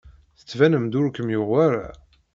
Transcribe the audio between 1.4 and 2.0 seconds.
wara.